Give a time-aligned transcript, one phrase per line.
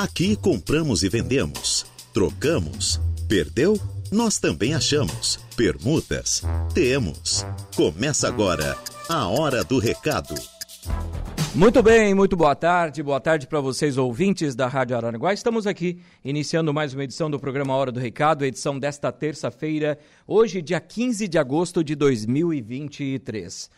[0.00, 3.76] Aqui compramos e vendemos, trocamos, perdeu?
[4.12, 5.40] Nós também achamos.
[5.56, 6.40] Permutas?
[6.72, 7.44] Temos.
[7.74, 10.36] Começa agora a Hora do Recado.
[11.52, 13.02] Muito bem, muito boa tarde.
[13.02, 15.34] Boa tarde para vocês, ouvintes da Rádio Araranguá.
[15.34, 20.62] Estamos aqui iniciando mais uma edição do programa Hora do Recado, edição desta terça-feira, hoje,
[20.62, 23.68] dia 15 de agosto de 2023.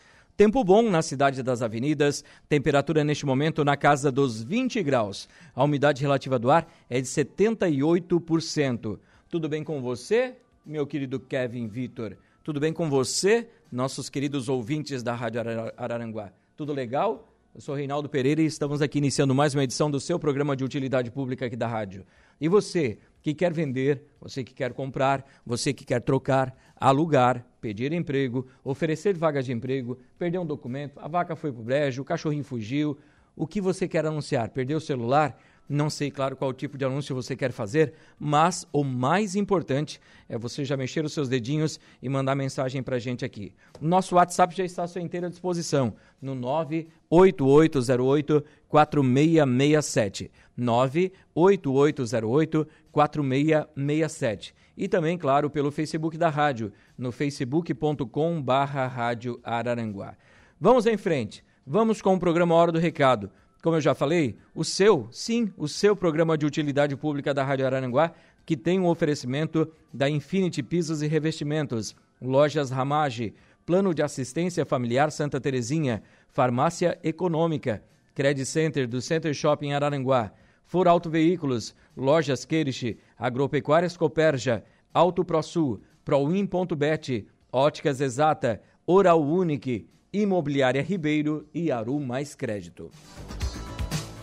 [0.41, 5.29] Tempo bom na cidade das avenidas, temperatura neste momento na casa dos 20 graus.
[5.53, 8.97] A umidade relativa do ar é de 78%.
[9.29, 12.17] Tudo bem com você, meu querido Kevin Vitor?
[12.43, 15.41] Tudo bem com você, nossos queridos ouvintes da Rádio
[15.77, 16.33] Araranguá?
[16.57, 17.31] Tudo legal?
[17.53, 20.63] Eu sou Reinaldo Pereira e estamos aqui iniciando mais uma edição do seu programa de
[20.63, 22.03] utilidade pública aqui da rádio.
[22.39, 27.93] E você que quer vender, você que quer comprar, você que quer trocar, alugar, pedir
[27.93, 32.43] emprego, oferecer vagas de emprego, perder um documento, a vaca foi pro brejo, o cachorrinho
[32.43, 32.97] fugiu,
[33.35, 34.49] o que você quer anunciar?
[34.49, 35.39] Perdeu o celular?
[35.73, 40.37] Não sei, claro, qual tipo de anúncio você quer fazer, mas o mais importante é
[40.37, 43.53] você já mexer os seus dedinhos e mandar mensagem para a gente aqui.
[43.79, 50.29] Nosso WhatsApp já está à sua inteira disposição no 98808 4667.
[50.57, 54.53] 98808 4667.
[54.75, 60.17] E também, claro, pelo Facebook da rádio, no facebook.com barra Rádio Araranguá.
[60.59, 63.31] Vamos em frente, vamos com o programa Hora do Recado.
[63.61, 67.65] Como eu já falei, o seu, sim, o seu programa de utilidade pública da Rádio
[67.65, 68.11] Araranguá,
[68.43, 73.35] que tem um oferecimento da Infinity Pisos e Revestimentos, Lojas Ramage,
[73.65, 77.83] Plano de Assistência Familiar Santa Terezinha, Farmácia Econômica,
[78.15, 80.31] Credit Center do Center Shopping Araranguá,
[80.65, 84.63] For Auto Veículos, Lojas Queirich, Agropecuárias Coperja,
[84.93, 92.89] Auto ProSul, Proin.bet, Óticas Exata, Oral Unique, Imobiliária Ribeiro e Aru Mais Crédito.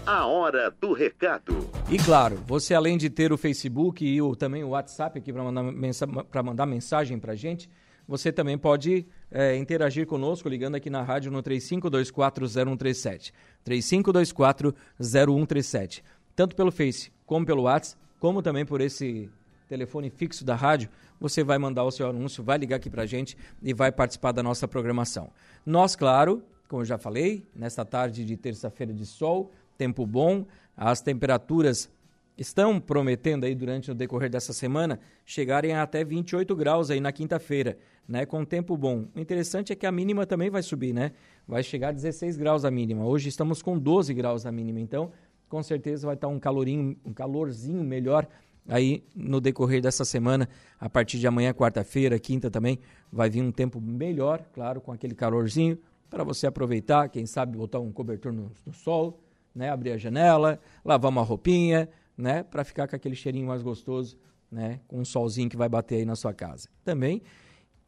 [0.08, 1.68] A hora do recado.
[1.90, 5.44] E claro, você além de ter o Facebook e o, também o WhatsApp aqui para
[5.44, 7.68] mandar, mandar mensagem para gente,
[8.06, 13.34] você também pode é, interagir conosco ligando aqui na rádio no 35240137.
[13.66, 16.02] 35240137.
[16.34, 19.28] Tanto pelo Face como pelo WhatsApp, como também por esse
[19.68, 20.88] telefone fixo da rádio,
[21.20, 24.42] você vai mandar o seu anúncio, vai ligar aqui para gente e vai participar da
[24.42, 25.30] nossa programação.
[25.66, 30.44] Nós, claro, como eu já falei, nesta tarde de terça-feira de sol, tempo bom,
[30.76, 31.88] as temperaturas
[32.36, 37.12] estão prometendo aí durante o decorrer dessa semana chegarem a até 28 graus aí na
[37.12, 39.06] quinta-feira, né, com tempo bom.
[39.14, 41.12] O interessante é que a mínima também vai subir, né?
[41.46, 43.04] Vai chegar a 16 graus a mínima.
[43.04, 45.10] Hoje estamos com 12 graus a mínima, então
[45.48, 48.28] com certeza vai estar um calorinho, um calorzinho melhor
[48.68, 52.78] aí no decorrer dessa semana, a partir de amanhã, quarta-feira, quinta também,
[53.10, 55.78] vai vir um tempo melhor, claro, com aquele calorzinho,
[56.10, 59.18] para você aproveitar, quem sabe botar um cobertor no, no sol,
[59.54, 64.18] né, abrir a janela, lavar uma roupinha, né, para ficar com aquele cheirinho mais gostoso,
[64.50, 66.68] né, com um solzinho que vai bater aí na sua casa.
[66.84, 67.22] Também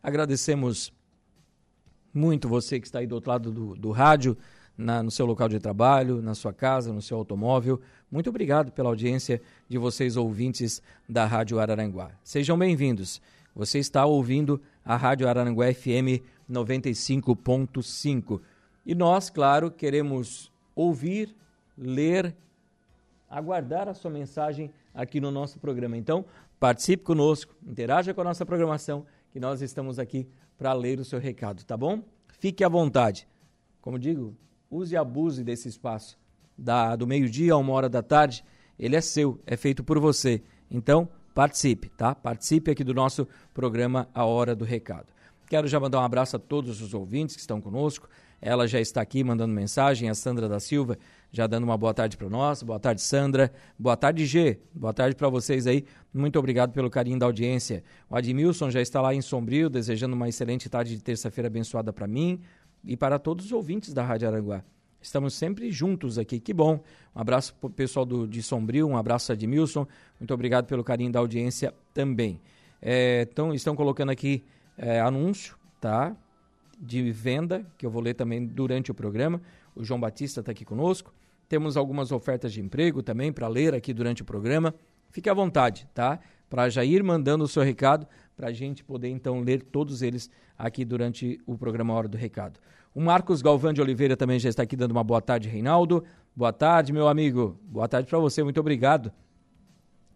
[0.03, 0.93] agradecemos
[2.13, 4.37] muito você que está aí do outro lado do, do rádio,
[4.77, 7.81] na, no seu local de trabalho, na sua casa, no seu automóvel.
[8.11, 12.11] Muito obrigado pela audiência de vocês ouvintes da Rádio Araranguá.
[12.25, 13.21] Sejam bem-vindos.
[13.55, 18.41] Você está ouvindo a Rádio Araranguá FM 95.5.
[18.87, 21.37] E nós, claro, queremos ouvir
[21.81, 22.37] ler,
[23.29, 25.97] aguardar a sua mensagem aqui no nosso programa.
[25.97, 26.25] Então,
[26.59, 31.19] participe conosco, interaja com a nossa programação, que nós estamos aqui para ler o seu
[31.19, 32.03] recado, tá bom?
[32.39, 33.27] Fique à vontade.
[33.81, 34.37] Como digo,
[34.71, 36.19] use e abuse desse espaço.
[36.59, 38.45] Da, do meio-dia a uma hora da tarde,
[38.79, 40.43] ele é seu, é feito por você.
[40.71, 42.15] Então, participe, tá?
[42.15, 45.07] Participe aqui do nosso programa A Hora do Recado.
[45.49, 48.09] Quero já mandar um abraço a todos os ouvintes que estão conosco.
[48.41, 50.99] Ela já está aqui mandando mensagem, a Sandra da Silva
[51.33, 52.63] já dando uma boa tarde para nós.
[52.63, 53.53] Boa tarde, Sandra.
[53.79, 54.59] Boa tarde, G.
[54.75, 55.85] Boa tarde para vocês aí.
[56.13, 57.85] Muito obrigado pelo carinho da audiência.
[58.09, 62.07] O Admilson já está lá em Sombrio, desejando uma excelente tarde de terça-feira abençoada para
[62.07, 62.41] mim
[62.85, 64.65] e para todos os ouvintes da Rádio Aranguá.
[65.01, 66.81] Estamos sempre juntos aqui, que bom.
[67.15, 69.89] Um abraço para o pessoal do, de Sombrio, um abraço a.
[70.19, 72.41] Muito obrigado pelo carinho da audiência também.
[72.83, 74.45] É, então, estão colocando aqui
[74.77, 76.15] é, anúncio, tá?
[76.79, 79.41] De venda, que eu vou ler também durante o programa.
[79.75, 81.13] O João Batista está aqui conosco.
[81.51, 84.73] Temos algumas ofertas de emprego também para ler aqui durante o programa.
[85.11, 86.21] Fique à vontade, tá?
[86.49, 88.07] Para já ir mandando o seu recado,
[88.37, 92.61] para a gente poder então ler todos eles aqui durante o programa Hora do Recado.
[92.95, 96.05] O Marcos Galvão de Oliveira também já está aqui dando uma boa tarde, Reinaldo.
[96.37, 97.59] Boa tarde, meu amigo.
[97.65, 99.11] Boa tarde para você, muito obrigado.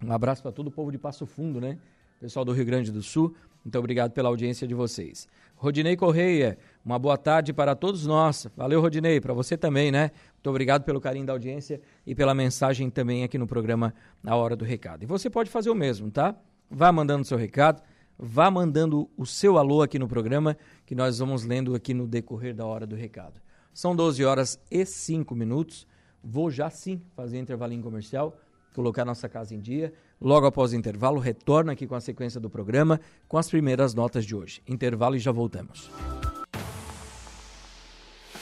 [0.05, 1.81] Um abraço para todo o povo de Passo Fundo, né?
[2.21, 3.35] Pessoal do Rio Grande do Sul.
[3.65, 5.27] Muito obrigado pela audiência de vocês.
[5.57, 8.47] Rodinei Correia, uma boa tarde para todos nós.
[8.55, 10.11] Valeu, Rodinei, para você também, né?
[10.35, 14.55] Muito obrigado pelo carinho da audiência e pela mensagem também aqui no programa Na Hora
[14.55, 15.03] do Recado.
[15.03, 16.37] E você pode fazer o mesmo, tá?
[16.71, 17.83] Vá mandando seu recado,
[18.19, 22.55] vá mandando o seu alô aqui no programa, que nós vamos lendo aqui no decorrer
[22.55, 23.41] da Hora do Recado.
[23.73, 25.87] São 12 horas e 5 minutos.
[26.23, 28.37] Vou já sim fazer intervalinho comercial,
[28.75, 29.93] colocar nossa casa em dia.
[30.21, 34.27] Logo após o intervalo, retorno aqui com a sequência do programa, com as primeiras notas
[34.27, 34.61] de hoje.
[34.69, 35.91] Intervalo e já voltamos.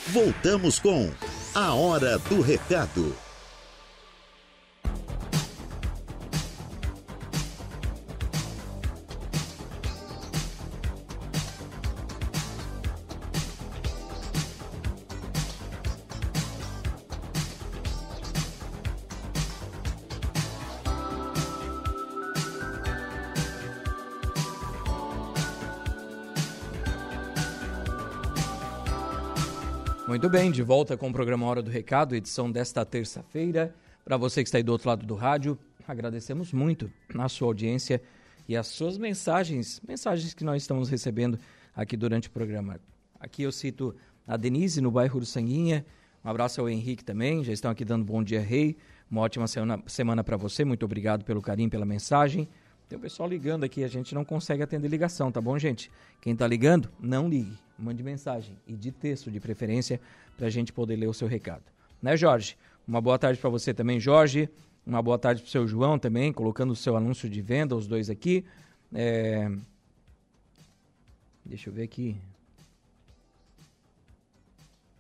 [0.08, 1.08] Voltamos com
[1.55, 3.31] a Hora do Recado.
[30.23, 33.75] Muito bem, de volta com o programa Hora do Recado, edição desta terça-feira.
[34.05, 36.89] Para você que está aí do outro lado do rádio, agradecemos muito
[37.19, 38.01] a sua audiência
[38.49, 41.37] e as suas mensagens, mensagens que nós estamos recebendo
[41.75, 42.79] aqui durante o programa.
[43.19, 45.85] Aqui eu cito a Denise, no bairro do Sanguinha.
[46.25, 48.77] Um abraço ao Henrique também, já estão aqui dando bom dia, Rei.
[49.11, 52.49] Uma ótima semana, para você, muito obrigado pelo carinho, pela mensagem.
[52.93, 55.91] Tem o pessoal ligando aqui, a gente não consegue atender ligação, tá bom, gente?
[56.21, 59.99] Quem está ligando, não ligue mande mensagem e de texto de preferência
[60.37, 61.62] para a gente poder ler o seu recado.
[62.03, 62.55] Né, Jorge?
[62.87, 64.47] Uma boa tarde para você também, Jorge.
[64.87, 67.87] Uma boa tarde para o seu João também, colocando o seu anúncio de venda, os
[67.87, 68.44] dois aqui.
[68.93, 69.50] É...
[71.47, 72.15] Deixa eu ver aqui.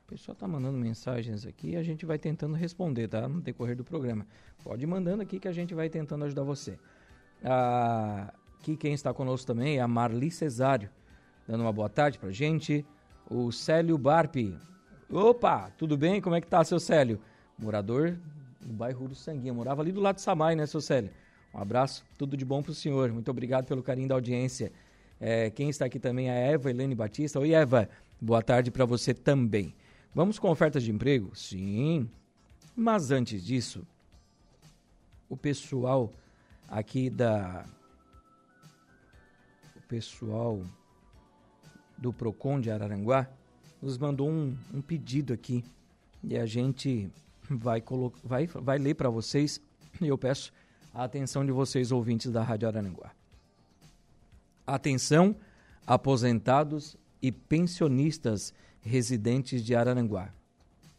[0.06, 3.28] O pessoal tá mandando mensagens aqui e a gente vai tentando responder, tá?
[3.28, 4.26] No decorrer do programa.
[4.64, 6.78] Pode ir mandando aqui que a gente vai tentando ajudar você.
[7.44, 10.88] Aqui quem está conosco também é a Marli Cesário
[11.46, 12.84] dando uma boa tarde pra gente.
[13.28, 14.56] O Célio Barpi.
[15.10, 16.20] Opa, tudo bem?
[16.20, 17.20] Como é que tá, seu Célio?
[17.58, 18.18] Morador
[18.60, 19.52] do bairro do Sanguinha.
[19.52, 21.10] Morava ali do lado do Samai, né, seu Célio?
[21.54, 23.12] Um abraço, tudo de bom pro senhor.
[23.12, 24.72] Muito obrigado pelo carinho da audiência.
[25.20, 27.38] É, quem está aqui também é a Eva Helene Batista.
[27.38, 27.88] Oi, Eva.
[28.20, 29.74] Boa tarde para você também.
[30.14, 31.36] Vamos com ofertas de emprego?
[31.36, 32.08] Sim.
[32.74, 33.86] Mas antes disso,
[35.28, 36.10] o pessoal
[36.72, 37.66] aqui da.
[39.76, 40.64] O pessoal
[41.98, 43.28] do PROCON de Araranguá
[43.80, 45.62] nos mandou um, um pedido aqui
[46.24, 47.10] e a gente
[47.48, 47.82] vai,
[48.24, 49.60] vai, vai ler para vocês
[50.00, 50.50] e eu peço
[50.94, 53.12] a atenção de vocês, ouvintes da Rádio Araranguá.
[54.66, 55.36] Atenção,
[55.86, 60.32] aposentados e pensionistas residentes de Araranguá,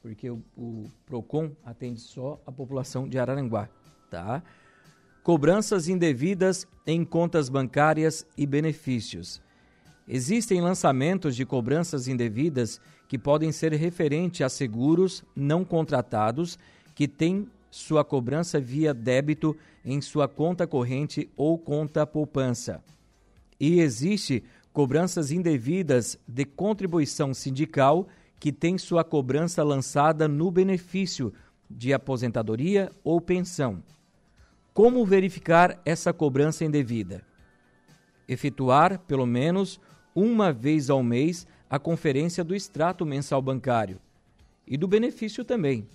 [0.01, 3.69] porque o, o PROCON atende só a população de Araranguá,
[4.09, 4.43] tá?
[5.23, 9.41] Cobranças indevidas em contas bancárias e benefícios
[10.07, 16.59] Existem lançamentos de cobranças indevidas que podem ser referente a seguros não contratados
[16.93, 22.83] que têm sua cobrança via débito em sua conta corrente ou conta poupança.
[23.59, 24.43] E existe
[24.73, 28.07] cobranças indevidas de contribuição sindical
[28.39, 31.33] que tem sua cobrança lançada no benefício
[31.69, 33.81] de aposentadoria ou pensão.
[34.73, 37.21] Como verificar essa cobrança indevida?
[38.27, 39.79] Efetuar, pelo menos,
[40.15, 43.99] uma vez ao mês a conferência do extrato mensal bancário
[44.65, 45.87] e do benefício também.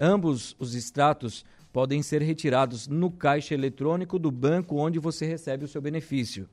[0.00, 5.68] Ambos os extratos podem ser retirados no caixa eletrônico do banco onde você recebe o
[5.68, 6.48] seu benefício.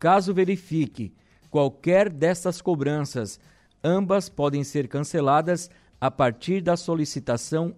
[0.00, 1.12] Caso verifique
[1.50, 3.38] qualquer dessas cobranças,
[3.82, 7.76] ambas podem ser canceladas a partir da solicitação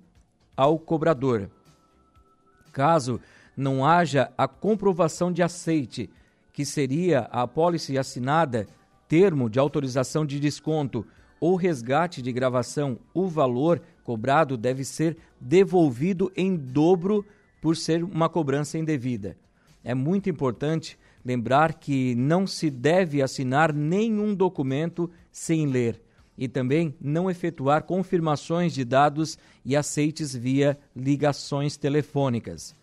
[0.57, 1.51] ao cobrador.
[2.73, 3.21] Caso
[3.57, 6.09] não haja a comprovação de aceite
[6.53, 8.67] que seria a apólice assinada,
[9.09, 11.07] termo de autorização de desconto
[11.41, 17.25] ou resgate de gravação, o valor cobrado deve ser devolvido em dobro
[17.61, 19.37] por ser uma cobrança indevida.
[19.85, 26.01] É muito importante lembrar que não se deve assinar nenhum documento sem ler
[26.39, 32.77] e também não efetuar confirmações de dados e aceites via ligações telefônicas.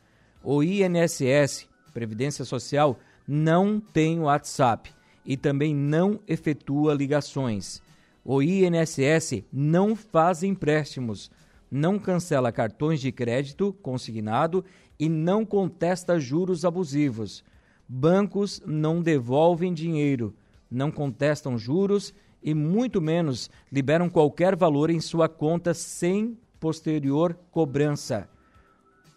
[0.43, 4.91] O INSS, Previdência Social, não tem WhatsApp
[5.25, 7.81] e também não efetua ligações.
[8.23, 11.31] O INSS não faz empréstimos,
[11.71, 14.65] não cancela cartões de crédito consignado
[14.99, 17.43] e não contesta juros abusivos.
[17.87, 20.35] Bancos não devolvem dinheiro,
[20.69, 22.13] não contestam juros
[22.45, 28.29] e muito menos liberam qualquer valor em sua conta sem posterior cobrança.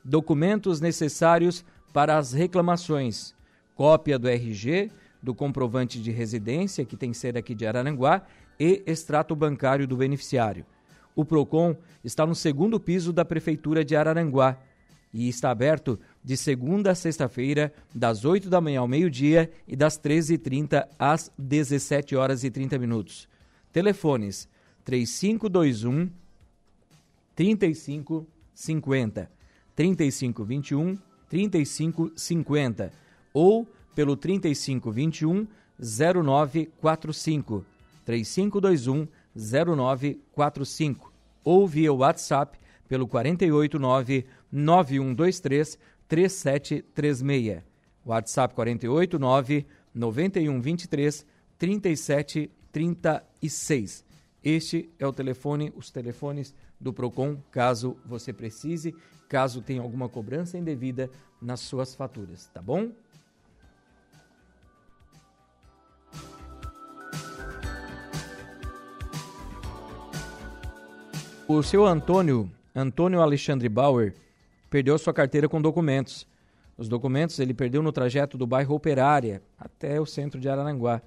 [0.03, 3.35] Documentos necessários para as reclamações:
[3.75, 4.91] cópia do RG,
[5.23, 8.23] do comprovante de residência, que tem sede aqui de Araranguá,
[8.59, 10.65] e extrato bancário do beneficiário.
[11.15, 14.57] O PROCON está no segundo piso da Prefeitura de Araranguá
[15.13, 19.99] e está aberto de segunda a sexta-feira, das 8 da manhã ao meio-dia e das
[19.99, 23.29] 13h30 às 17 horas e 30 minutos.
[23.73, 24.49] Telefones
[24.85, 26.11] 3521
[27.35, 29.31] 3550
[29.75, 30.99] 3521
[31.29, 32.93] 3550
[33.33, 35.47] ou pelo 3521
[35.79, 37.65] 0945
[38.05, 41.13] 3521 0945
[41.45, 42.59] ou via WhatsApp
[42.89, 47.63] pelo 489 9123 3736.
[48.05, 51.27] WhatsApp 489 9123
[51.59, 54.05] 3736.
[54.43, 58.95] Este é o telefone, os telefones do Procon, caso você precise,
[59.29, 61.11] caso tenha alguma cobrança indevida
[61.43, 62.91] nas suas faturas, tá bom?
[71.47, 74.15] O seu Antônio, Antônio Alexandre Bauer,
[74.71, 76.27] perdeu sua carteira com documentos.
[76.77, 81.03] Os documentos ele perdeu no trajeto do bairro Operária até o centro de Araranguá.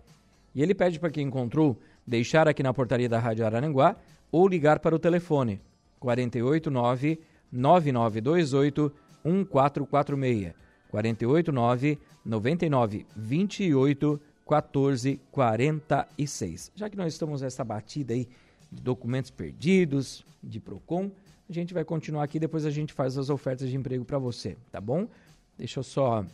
[0.54, 3.96] E ele pede para quem encontrou deixar aqui na portaria da Rádio Araranguá
[4.32, 5.62] ou ligar para o telefone
[6.00, 7.20] 489
[7.52, 10.54] 9928 1446
[10.90, 16.72] 489 99 28 14 46.
[16.76, 18.28] Já que nós estamos nessa batida aí
[18.70, 21.12] de documentos perdidos, de Procon.
[21.52, 24.56] A gente vai continuar aqui, depois a gente faz as ofertas de emprego para você,
[24.72, 25.06] tá bom?
[25.58, 26.26] Deixa eu só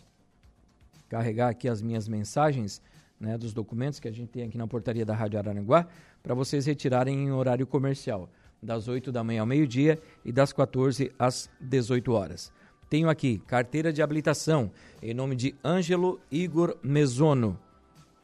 [1.10, 2.80] carregar aqui as minhas mensagens
[3.20, 5.88] né, dos documentos que a gente tem aqui na portaria da Rádio Araranguá
[6.22, 8.30] para vocês retirarem em horário comercial,
[8.62, 12.52] das 8 da manhã ao meio-dia e das 14 às 18 horas.
[12.88, 14.70] Tenho aqui carteira de habilitação
[15.02, 17.60] em nome de Ângelo Igor Mesono,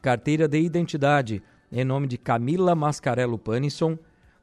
[0.00, 3.98] carteira de identidade em nome de Camila Mascarello Panisson,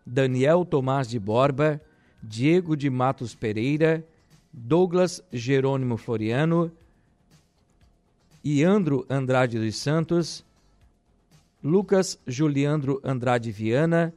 [0.05, 1.79] Daniel Tomás de Borba,
[2.21, 4.05] Diego de Matos Pereira,
[4.53, 6.71] Douglas Jerônimo Floriano,
[8.43, 10.43] Iandro Andrade dos Santos,
[11.63, 14.13] Lucas Juliandro Andrade Viana,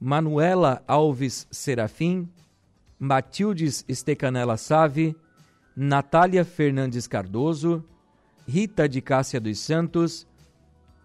[0.00, 2.28] Manuela Alves Serafim,
[2.98, 5.16] Matildes Estecanela Save,
[5.76, 7.84] Natália Fernandes Cardoso,
[8.46, 10.26] Rita de Cássia dos Santos,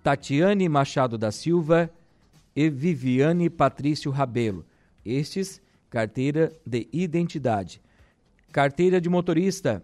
[0.04, 1.90] Tatiane Machado da Silva
[2.56, 4.66] e Viviane Patrício Rabelo.
[5.06, 5.62] Estes,
[5.92, 7.82] carteira de identidade.
[8.50, 9.84] Carteira de motorista,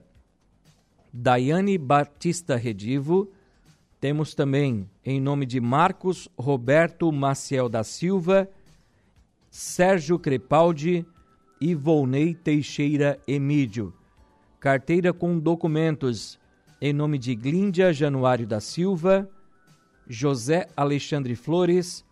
[1.12, 3.30] Daiane Batista Redivo.
[4.00, 8.50] Temos também, em nome de Marcos Roberto Maciel da Silva,
[9.50, 11.06] Sérgio Crepaldi
[11.60, 13.94] e Volney Teixeira Emídio.
[14.62, 16.40] Carteira com documentos,
[16.80, 19.30] em nome de Glíndia Januário da Silva,
[20.08, 22.06] José Alexandre Flores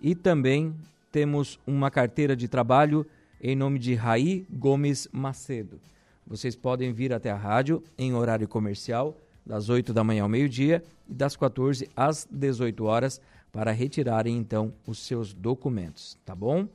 [0.00, 0.74] e também
[1.12, 3.06] temos uma carteira de trabalho
[3.40, 5.78] em nome de Raí Gomes Macedo.
[6.26, 9.14] Vocês podem vir até a rádio em horário comercial,
[9.44, 13.20] das 8 da manhã ao meio-dia e das 14 às 18 horas,
[13.52, 16.66] para retirarem então os seus documentos, tá bom?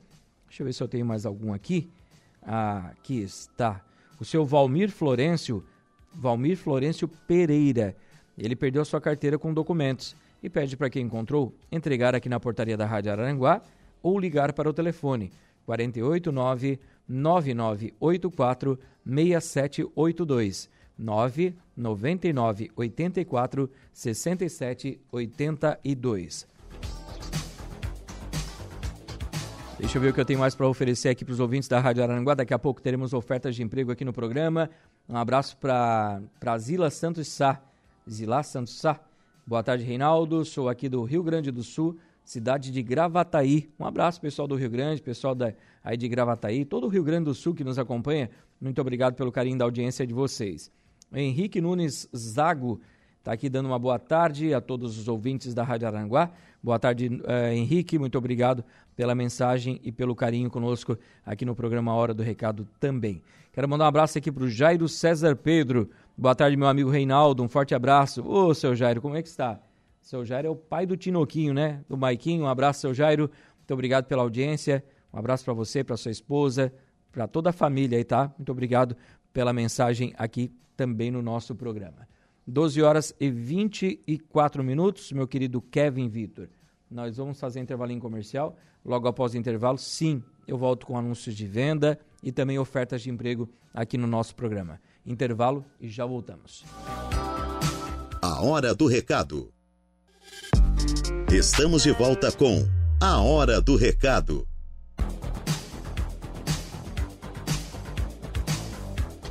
[0.46, 1.90] Deixa eu ver se eu tenho mais algum aqui.
[2.40, 3.84] Ah, aqui está.
[4.20, 5.64] O seu Valmir Florencio,
[6.14, 7.96] Valmir Florencio Pereira.
[8.36, 12.38] Ele perdeu a sua carteira com documentos e pede para quem encontrou entregar aqui na
[12.38, 13.60] portaria da Rádio Araranguá
[14.02, 15.30] ou ligar para o telefone
[15.64, 16.78] 489
[17.08, 26.46] 9984 6782 999 84 67 82.
[29.78, 31.78] Deixa eu ver o que eu tenho mais para oferecer aqui para os ouvintes da
[31.78, 32.34] Rádio Araranguá.
[32.34, 34.68] Daqui a pouco teremos ofertas de emprego aqui no programa.
[35.08, 37.62] Um abraço para Zila Santos Sá.
[38.08, 39.00] Zila Santos Sá
[39.48, 40.44] Boa tarde, Reinaldo.
[40.44, 41.96] Sou aqui do Rio Grande do Sul,
[42.28, 43.70] cidade de Gravataí.
[43.80, 47.24] Um abraço, pessoal do Rio Grande, pessoal da, aí de Gravataí, todo o Rio Grande
[47.24, 48.28] do Sul que nos acompanha.
[48.60, 50.70] Muito obrigado pelo carinho da audiência de vocês.
[51.10, 52.80] Henrique Nunes Zago
[53.18, 56.30] está aqui dando uma boa tarde a todos os ouvintes da Rádio Aranguá.
[56.62, 57.98] Boa tarde, uh, Henrique.
[57.98, 58.62] Muito obrigado
[58.94, 63.22] pela mensagem e pelo carinho conosco aqui no programa Hora do Recado também.
[63.54, 65.88] Quero mandar um abraço aqui para o Jairo César Pedro,
[66.20, 67.44] Boa tarde, meu amigo Reinaldo.
[67.44, 68.28] Um forte abraço.
[68.28, 69.60] Ô, seu Jairo, como é que está?
[70.08, 71.84] Seu Jairo é o pai do Tinoquinho, né?
[71.86, 72.44] Do Maiquinho.
[72.44, 73.30] Um abraço, seu Jairo.
[73.58, 74.82] Muito obrigado pela audiência.
[75.12, 76.72] Um abraço para você, para sua esposa,
[77.12, 78.32] para toda a família aí, tá?
[78.38, 78.96] Muito obrigado
[79.34, 82.08] pela mensagem aqui também no nosso programa.
[82.46, 86.48] 12 horas e 24 minutos, meu querido Kevin Vitor.
[86.90, 88.56] Nós vamos fazer intervalinho comercial.
[88.82, 93.10] Logo após o intervalo, sim, eu volto com anúncios de venda e também ofertas de
[93.10, 94.80] emprego aqui no nosso programa.
[95.04, 96.64] Intervalo e já voltamos.
[98.22, 99.52] A hora do recado.
[101.30, 102.66] Estamos de volta com
[102.98, 104.48] A Hora do Recado.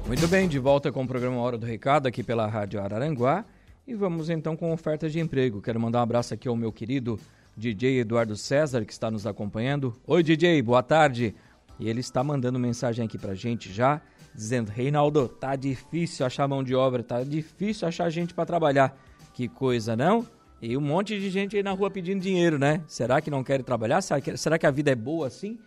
[0.05, 3.43] Muito bem, de volta com o programa Hora do Recado aqui pela Rádio Araranguá.
[3.87, 5.59] E vamos então com ofertas de emprego.
[5.59, 7.19] Quero mandar um abraço aqui ao meu querido
[7.57, 9.95] DJ Eduardo César, que está nos acompanhando.
[10.05, 11.33] Oi, DJ, boa tarde.
[11.79, 13.99] E ele está mandando mensagem aqui pra gente já,
[14.35, 18.95] dizendo: Reinaldo, tá difícil achar mão de obra, tá difícil achar gente para trabalhar.
[19.33, 20.36] Que coisa, não?
[20.61, 22.83] E um monte de gente aí na rua pedindo dinheiro, né?
[22.87, 24.01] Será que não querem trabalhar?
[24.01, 25.59] Será que a vida é boa assim?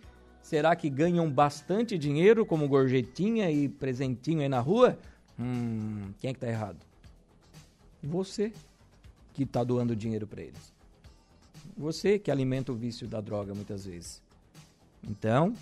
[0.43, 4.99] Será que ganham bastante dinheiro como gorjetinha e presentinho aí na rua?
[5.39, 6.79] Hum, quem é que tá errado?
[8.03, 8.53] Você
[9.33, 10.73] que tá doando dinheiro para eles.
[11.77, 14.21] Você que alimenta o vício da droga muitas vezes.
[15.03, 15.55] Então,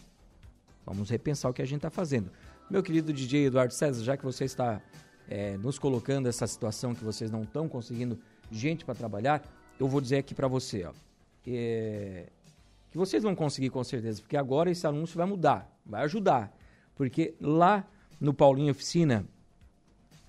[0.87, 2.31] vamos repensar o que a gente está fazendo.
[2.71, 4.81] Meu querido DJ Eduardo César, já que você está
[5.29, 8.19] é, nos colocando essa situação que vocês não estão conseguindo
[8.51, 9.43] gente para trabalhar,
[9.79, 10.93] eu vou dizer aqui para você, ó,
[11.47, 12.27] é,
[12.91, 16.53] que vocês vão conseguir com certeza, porque agora esse anúncio vai mudar, vai ajudar,
[16.95, 17.87] porque lá
[18.21, 19.25] no Paulinho Oficina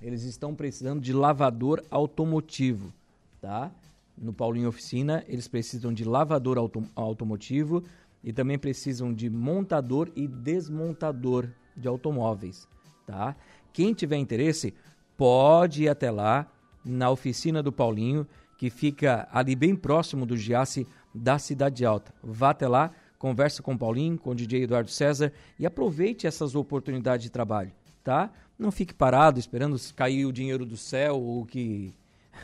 [0.02, 2.94] eles estão precisando de lavador automotivo,
[3.42, 3.72] tá?
[4.18, 7.84] No Paulinho Oficina eles precisam de lavador auto automotivo
[8.24, 12.68] e também precisam de montador e desmontador de automóveis,
[13.06, 13.36] tá?
[13.74, 14.74] Quem tiver interesse
[15.18, 16.50] pode ir até lá
[16.84, 22.14] na oficina do Paulinho, que fica ali bem próximo do Giasse da Cidade Alta.
[22.22, 26.56] Vá até lá, converse com o Paulinho, com o DJ Eduardo César e aproveite essas
[26.56, 27.72] oportunidades de trabalho,
[28.04, 28.30] tá?
[28.58, 31.94] Não fique parado esperando cair o dinheiro do céu ou que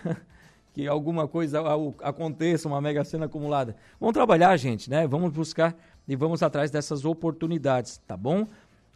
[0.74, 1.62] que alguma coisa
[2.04, 3.78] aconteça, uma mega cena acumulada.
[3.98, 5.08] Vamos trabalhar, gente, né?
[5.08, 5.74] Vamos buscar
[6.06, 8.46] e vamos atrás dessas oportunidades, tá bom?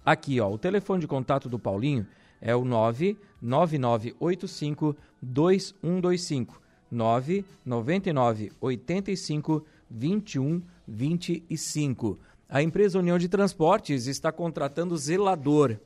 [0.06, 2.06] Aqui, ó, o telefone de contato do Paulinho
[2.42, 6.60] é o 99985 2125
[6.92, 12.20] 999 85 21 25.
[12.48, 15.78] A empresa União de Transportes está contratando zelador.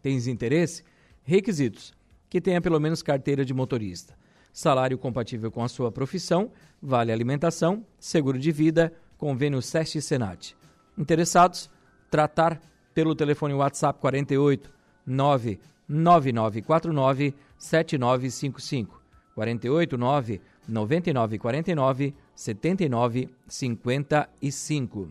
[0.00, 0.84] Tens interesse?
[1.24, 1.92] Requisitos:
[2.30, 4.16] que tenha pelo menos carteira de motorista,
[4.52, 10.56] salário compatível com a sua profissão, vale alimentação, seguro de vida, convênio SEST e Senat.
[10.96, 11.68] Interessados?
[12.10, 12.60] Tratar
[12.94, 19.02] pelo telefone WhatsApp 48 99949 7955
[19.34, 25.08] 48 9 99 49 79 55.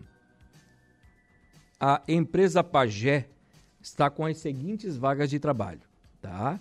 [1.78, 3.28] A empresa Pagé
[3.80, 5.80] está com as seguintes vagas de trabalho,
[6.20, 6.60] tá?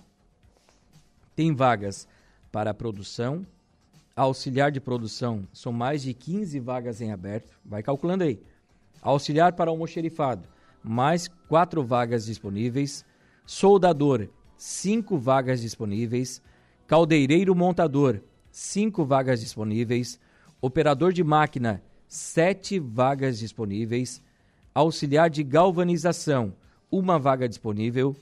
[1.36, 2.08] Tem vagas
[2.52, 3.46] para produção,
[4.16, 8.42] auxiliar de produção, são mais de 15 vagas em aberto, vai calculando aí.
[9.02, 10.48] Auxiliar para almoxerifado,
[10.84, 13.06] mais quatro vagas disponíveis.
[13.46, 16.42] Soldador, cinco vagas disponíveis.
[16.88, 20.20] Caldeireiro montador, cinco vagas disponíveis.
[20.62, 24.22] Operador de máquina, sete vagas disponíveis.
[24.74, 26.54] Auxiliar de galvanização,
[26.90, 28.16] uma vaga disponível.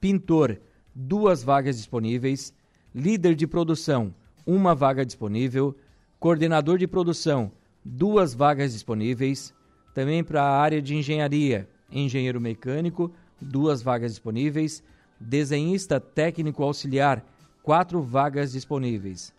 [0.00, 0.60] Pintor,
[0.94, 2.54] duas vagas disponíveis.
[2.94, 4.14] Líder de produção,
[4.46, 5.76] uma vaga disponível.
[6.18, 7.52] Coordenador de produção,
[7.84, 9.52] duas vagas disponíveis.
[9.92, 14.82] Também para a área de engenharia, engenheiro mecânico, duas vagas disponíveis.
[15.18, 17.24] Desenhista técnico auxiliar,
[17.62, 19.32] quatro vagas disponíveis.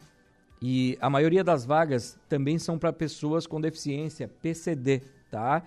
[0.62, 5.64] E a maioria das vagas também são para pessoas com deficiência, PCD, tá?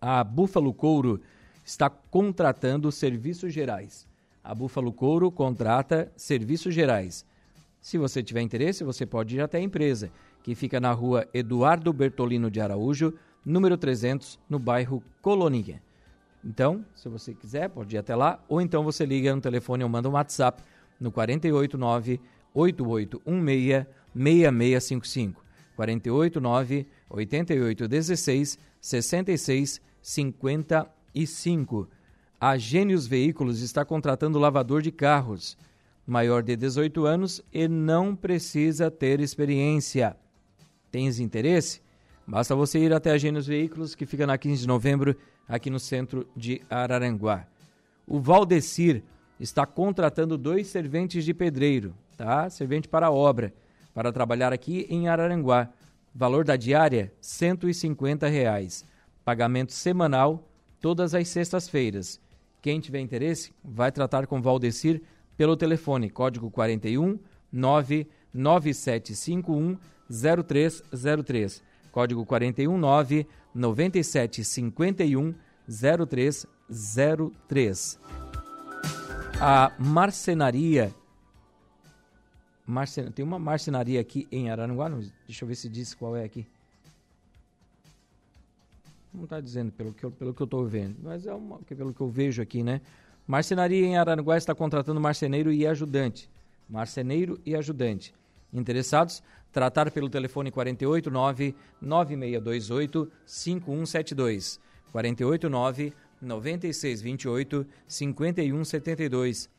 [0.00, 1.20] A Búfalo Couro
[1.64, 4.06] está contratando serviços gerais.
[4.42, 7.24] A Búfalo Couro contrata serviços gerais.
[7.80, 10.10] Se você tiver interesse, você pode ir até a empresa,
[10.42, 13.14] que fica na rua Eduardo Bertolino de Araújo,
[13.48, 15.82] número 300, no bairro Coloninha.
[16.44, 19.90] Então, se você quiser, pode ir até lá, ou então você liga no telefone ou
[19.90, 20.62] manda um WhatsApp
[21.00, 22.20] no 489
[22.54, 25.42] 8816 6655.
[25.76, 31.88] 489 8816 66 55.
[32.40, 35.58] A Gênios Veículos está contratando lavador de carros,
[36.06, 40.16] maior de 18 anos e não precisa ter experiência.
[40.90, 41.80] Tens interesse?
[42.28, 45.16] Basta você ir até a Gênios Veículos, que fica na 15 de novembro,
[45.48, 47.46] aqui no centro de Araranguá.
[48.06, 49.02] O Valdecir
[49.40, 51.94] está contratando dois serventes de pedreiro.
[52.18, 52.50] tá?
[52.50, 53.54] Servente para obra,
[53.94, 55.70] para trabalhar aqui em Araranguá.
[56.14, 58.84] Valor da diária, 150 reais.
[59.24, 60.46] Pagamento semanal,
[60.82, 62.20] todas as sextas-feiras.
[62.60, 65.00] Quem tiver interesse, vai tratar com Valdecir
[65.34, 67.18] pelo telefone, código 41
[67.50, 69.78] 99751
[70.10, 71.67] 0303.
[71.98, 75.34] Código 419 9751
[75.68, 77.98] 0303.
[79.40, 80.94] A marcenaria
[82.64, 83.10] Marcen...
[83.10, 84.88] Tem uma marcenaria aqui em Araranguá,
[85.26, 86.46] deixa eu ver se diz qual é aqui.
[89.12, 91.92] Não está dizendo pelo que eu, pelo que eu estou vendo, mas é uma, pelo
[91.92, 92.80] que eu vejo aqui, né?
[93.26, 96.30] Marcenaria em Araranguá está contratando marceneiro e ajudante.
[96.70, 98.14] Marceneiro e ajudante.
[98.52, 99.20] Interessados?
[99.52, 104.60] Tratar pelo telefone 489 9628 5172.
[104.92, 109.50] 489 9628 5172.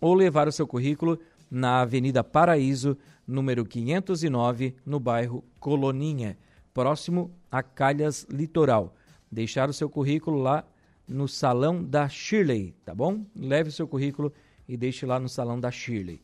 [0.00, 1.18] Ou levar o seu currículo
[1.50, 6.38] na Avenida Paraíso, número 509, no bairro Coloninha,
[6.72, 8.94] próximo a Calhas Litoral.
[9.30, 10.64] Deixar o seu currículo lá
[11.06, 13.24] no salão da Shirley, tá bom?
[13.34, 14.32] Leve o seu currículo
[14.68, 16.20] e deixe lá no salão da Shirley.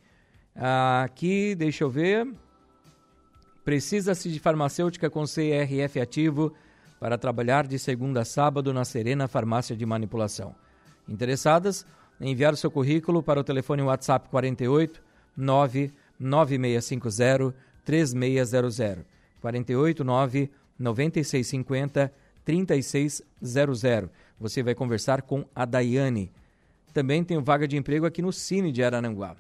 [1.03, 2.33] Aqui, deixa eu ver.
[3.65, 6.53] Precisa-se de farmacêutica com CRF ativo
[7.01, 10.55] para trabalhar de segunda a sábado na Serena Farmácia de Manipulação.
[11.09, 11.87] Interessadas?
[12.21, 15.03] Enviar seu currículo para o telefone WhatsApp 48
[15.37, 19.05] 99650 3600.
[19.41, 22.13] 489 9650
[22.45, 24.11] 3600.
[24.39, 26.31] Você vai conversar com a Daiane.
[26.93, 29.35] Também tem vaga de emprego aqui no Cine de Araranguá.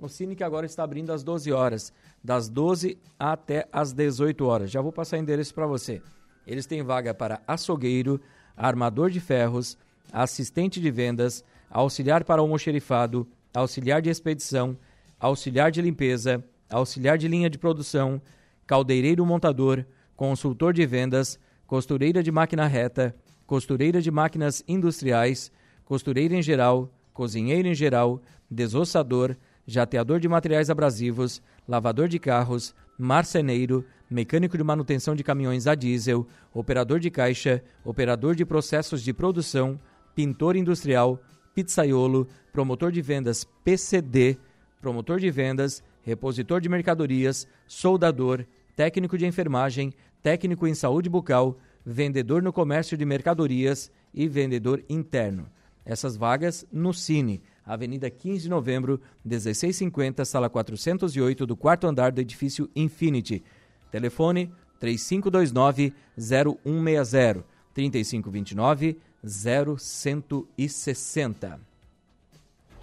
[0.00, 1.92] O Cine que agora está abrindo às 12 horas,
[2.24, 4.70] das 12 até às 18 horas.
[4.70, 6.00] Já vou passar endereço para você.
[6.46, 8.18] Eles têm vaga para açougueiro,
[8.56, 9.76] armador de ferros,
[10.10, 14.74] assistente de vendas, auxiliar para almoxerifado, auxiliar de expedição,
[15.18, 18.22] auxiliar de limpeza, auxiliar de linha de produção,
[18.66, 19.84] caldeireiro montador,
[20.16, 23.14] consultor de vendas, costureira de máquina reta,
[23.46, 25.52] costureira de máquinas industriais,
[25.84, 29.36] costureira em geral, cozinheiro em geral, desossador,
[29.72, 36.26] jateador de materiais abrasivos, lavador de carros, marceneiro, mecânico de manutenção de caminhões a diesel,
[36.52, 39.80] operador de caixa, operador de processos de produção,
[40.14, 41.22] pintor industrial,
[41.54, 44.36] pizzaiolo, promotor de vendas PCD,
[44.80, 52.42] promotor de vendas, repositor de mercadorias, soldador, técnico de enfermagem, técnico em saúde bucal, vendedor
[52.42, 55.46] no comércio de mercadorias e vendedor interno.
[55.84, 62.20] Essas vagas no Cine, Avenida 15 de Novembro, 1650, sala 408 do quarto andar do
[62.20, 63.44] edifício Infinity.
[63.92, 71.60] Telefone 3529 0160 3529 0160.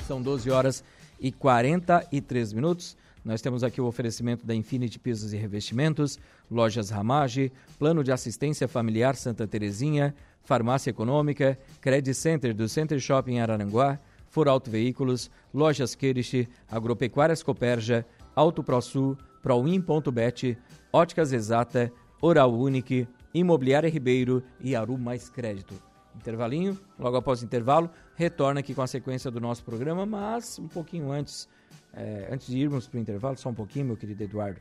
[0.07, 0.81] São 12 horas
[1.19, 2.95] e 43 minutos.
[3.25, 6.17] Nós temos aqui o oferecimento da Infinity Pisos e Revestimentos,
[6.49, 13.39] Lojas Ramage, Plano de Assistência Familiar Santa Terezinha, Farmácia Econômica, Credit Center do Center Shopping
[13.39, 13.99] Araranguá,
[14.37, 20.55] For Auto Veículos, Lojas Queirich, Agropecuárias Coperja, Auto ProSul, Proin.bet,
[20.93, 25.73] Óticas Exata, Oral Unique, Imobiliária Ribeiro e Aru Mais Crédito
[26.15, 30.67] intervalinho, logo após o intervalo, retorna aqui com a sequência do nosso programa, mas um
[30.67, 31.49] pouquinho antes,
[31.91, 34.59] é, antes de irmos para o intervalo, só um pouquinho, meu querido Eduardo,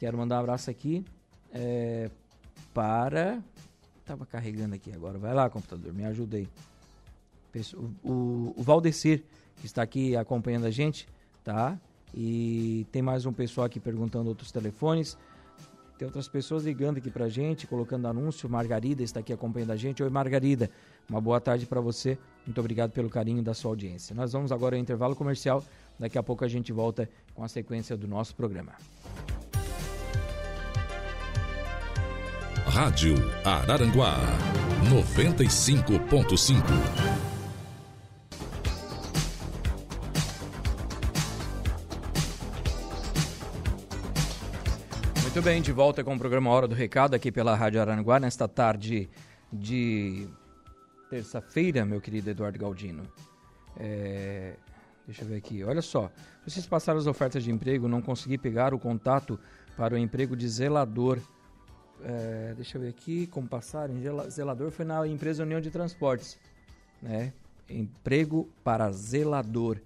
[0.00, 1.04] quero mandar um abraço aqui
[1.52, 2.10] é,
[2.74, 3.40] para...
[4.00, 6.48] Estava carregando aqui agora, vai lá computador, me ajuda aí.
[8.02, 9.22] O, o, Valdecir,
[9.56, 11.06] que está aqui acompanhando a gente,
[11.44, 11.78] tá?
[12.14, 15.16] E tem mais um pessoal aqui perguntando outros telefones.
[15.98, 18.48] Tem outras pessoas ligando aqui pra gente, colocando anúncio.
[18.48, 20.02] Margarida está aqui acompanhando a gente.
[20.02, 20.70] Oi, Margarida.
[21.08, 22.18] Uma boa tarde para você.
[22.46, 24.14] Muito obrigado pelo carinho da sua audiência.
[24.14, 25.62] Nós vamos agora ao intervalo comercial.
[25.98, 28.72] Daqui a pouco a gente volta com a sequência do nosso programa.
[32.66, 34.16] Rádio Araranguá
[34.90, 37.11] 95.5
[45.32, 48.46] Muito bem, de volta com o programa Hora do Recado aqui pela Rádio Aranguá nesta
[48.46, 49.08] tarde
[49.50, 50.28] de
[51.08, 53.02] terça-feira, meu querido Eduardo Galdino.
[53.78, 54.56] É,
[55.06, 56.12] deixa eu ver aqui, olha só.
[56.46, 59.40] Vocês passaram as ofertas de emprego, não consegui pegar o contato
[59.74, 61.18] para o emprego de zelador.
[62.04, 63.94] É, deixa eu ver aqui como passaram.
[64.28, 66.38] Zelador foi na empresa União de Transportes,
[67.00, 67.32] né?
[67.70, 69.78] Emprego para zelador.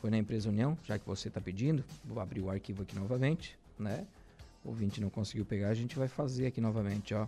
[0.00, 1.82] Foi na empresa União, já que você está pedindo.
[2.04, 4.06] Vou abrir o arquivo aqui novamente, né?
[4.64, 7.26] O ouvinte não conseguiu pegar, a gente vai fazer aqui novamente, ó.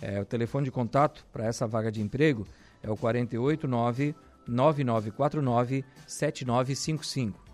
[0.00, 2.46] É, o telefone de contato para essa vaga de emprego
[2.82, 4.14] é o 489
[4.46, 7.44] 9949 7955.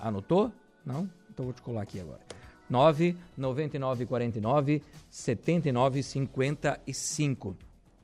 [0.00, 0.52] Anotou?
[0.84, 1.08] Não?
[1.30, 2.20] Então vou te colar aqui agora.
[2.68, 7.56] 99949 7955.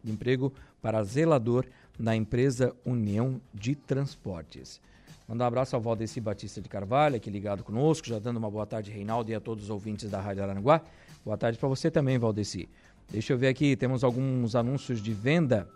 [0.04, 1.66] Emprego para zelador
[1.98, 4.80] na empresa União de Transportes.
[5.30, 8.66] Mandar um abraço ao Valdeci Batista de Carvalho, aqui ligado conosco, já dando uma boa
[8.66, 10.82] tarde, Reinaldo, e a todos os ouvintes da Rádio Aranguá.
[11.24, 12.68] Boa tarde para você também, Valdeci.
[13.08, 15.68] Deixa eu ver aqui, temos alguns anúncios de venda.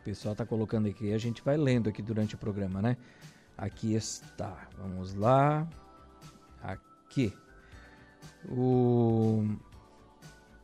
[0.00, 2.96] O pessoal está colocando aqui, a gente vai lendo aqui durante o programa, né?
[3.56, 5.64] Aqui está, vamos lá.
[6.60, 7.32] Aqui.
[8.50, 9.46] O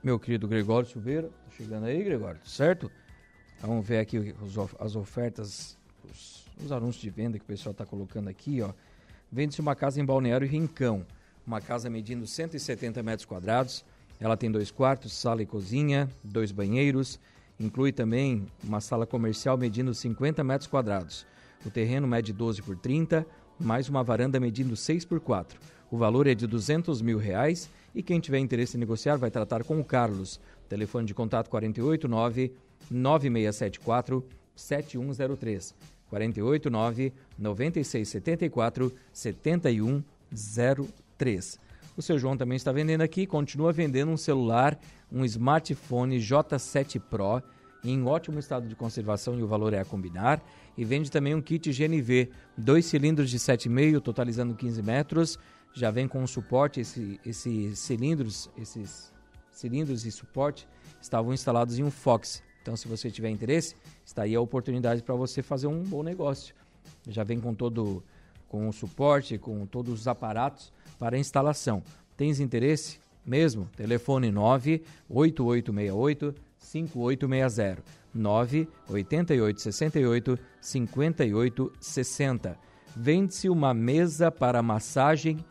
[0.02, 2.90] meu querido Gregório Silveira, tá chegando aí, Gregório, certo?
[3.60, 4.34] Vamos ver aqui
[4.80, 5.78] as ofertas,
[6.10, 8.72] os, os anúncios de venda que o pessoal está colocando aqui, ó.
[9.30, 11.04] Vende-se uma casa em Balneário Rincão,
[11.46, 13.84] uma casa medindo 170 metros quadrados.
[14.20, 17.20] Ela tem dois quartos, sala e cozinha, dois banheiros.
[17.60, 21.26] Inclui também uma sala comercial medindo 50 metros quadrados.
[21.64, 23.26] O terreno mede 12 por 30,
[23.58, 25.58] mais uma varanda medindo 6 por 4.
[25.90, 29.64] O valor é de 200 mil reais e quem tiver interesse em negociar vai tratar
[29.64, 30.40] com o Carlos.
[30.68, 32.52] Telefone de contato 489
[32.90, 35.97] 9674 7103.
[36.08, 41.60] 489 9674 7103.
[41.96, 44.78] O seu João também está vendendo aqui, continua vendendo um celular,
[45.10, 47.42] um smartphone J7 Pro
[47.84, 50.40] em ótimo estado de conservação e o valor é a combinar.
[50.76, 55.38] E vende também um kit GNV, dois cilindros de 7,5, totalizando 15 metros.
[55.74, 59.12] Já vem com suporte, esse, esses cilindros, esses
[59.50, 60.66] cilindros e suporte
[61.00, 62.42] estavam instalados em um Fox.
[62.68, 66.54] Então, se você tiver interesse, está aí a oportunidade para você fazer um bom negócio.
[67.08, 68.02] Já vem com todo
[68.46, 71.82] com o suporte, com todos os aparatos para instalação.
[72.14, 72.98] Tens interesse?
[73.24, 73.70] Mesmo?
[73.74, 77.82] Telefone 98868 5860
[78.14, 82.58] 98868 5860.
[82.94, 85.42] Vende-se uma mesa para massagem,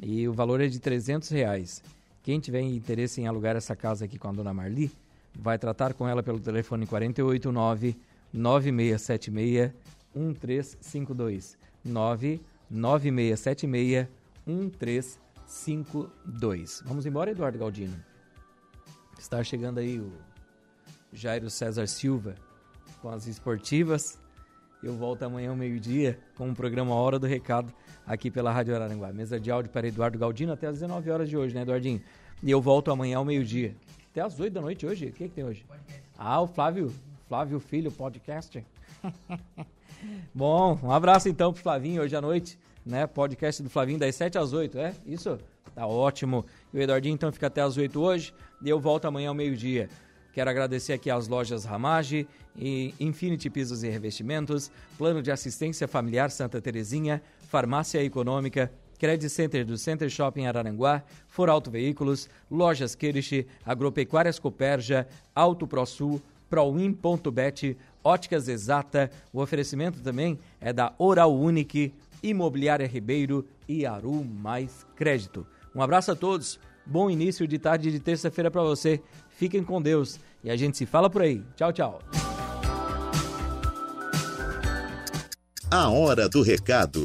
[0.00, 1.82] E o valor é de 300 reais.
[2.22, 4.92] Quem tiver interesse em alugar essa casa aqui com a dona Marli,
[5.34, 7.96] vai tratar com ela pelo telefone 489
[8.32, 9.72] 9676
[10.14, 11.58] 1352.
[11.84, 14.06] 99676
[14.46, 16.82] 1352.
[16.84, 17.96] Vamos embora, Eduardo Galdino.
[19.18, 20.12] Está chegando aí o
[21.12, 22.34] Jairo César Silva
[23.00, 24.20] com as esportivas.
[24.82, 27.72] Eu volto amanhã ao meio-dia com o programa Hora do Recado
[28.06, 29.12] aqui pela Rádio Araranguá.
[29.12, 32.00] Mesa de áudio para Eduardo Galdino até às 19 horas de hoje, né, Eduardinho?
[32.42, 33.74] E eu volto amanhã ao meio-dia.
[34.10, 35.06] Até às 8 da noite hoje?
[35.06, 35.64] O que, é que tem hoje?
[35.66, 36.02] Podcast.
[36.18, 36.92] Ah, o Flávio,
[37.28, 38.64] Flávio Filho, podcast.
[40.34, 43.06] Bom, um abraço então pro Flavinho hoje à noite, né?
[43.06, 44.94] Podcast do Flavinho das 7 às 8, é?
[45.06, 45.38] Isso?
[45.74, 46.44] Tá ótimo.
[46.72, 49.88] E o Eduardinho então fica até às 8 hoje e eu volto amanhã ao meio-dia.
[50.32, 56.30] Quero agradecer aqui às lojas Ramage e Infinity Pisos e Revestimentos, Plano de Assistência Familiar
[56.30, 63.44] Santa Terezinha, Farmácia Econômica, Credit Center do Center Shopping Araranguá, For Auto Veículos, Lojas Kirish,
[63.62, 69.10] Agropecuárias Coperja, Auto ProSul, Prowin.bet, Óticas Exata.
[69.30, 75.46] O oferecimento também é da Oral Unique, Imobiliária Ribeiro e Aru Mais Crédito.
[75.74, 76.58] Um abraço a todos.
[76.86, 78.98] Bom início de tarde de terça-feira para você.
[79.28, 81.44] Fiquem com Deus e a gente se fala por aí.
[81.54, 82.00] Tchau, tchau.
[85.70, 87.04] A hora do recado.